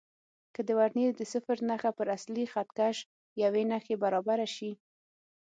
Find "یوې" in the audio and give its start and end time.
3.43-3.63